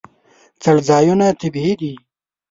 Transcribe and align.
څړځایونه 0.61 1.27
طبیعي 1.39 1.73
دي. 1.81 1.93